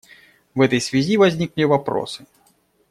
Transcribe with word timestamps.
В 0.55 0.61
этой 0.61 0.81
связи 0.81 1.15
возникли 1.15 1.63
вопросы. 1.63 2.25